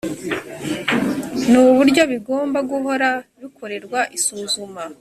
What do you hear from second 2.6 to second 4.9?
guhora bikorerwa isuzuma